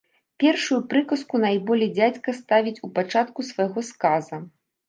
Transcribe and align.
Першую 0.43 0.77
прыказку 0.93 1.41
найболей 1.43 1.91
дзядзька 1.97 2.29
ставіць 2.41 2.75
у 2.89 2.93
пачатку 2.97 3.39
свайго 3.51 3.79
сказа. 3.93 4.43